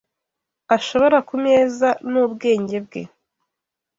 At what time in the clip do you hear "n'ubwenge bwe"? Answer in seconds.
2.11-3.01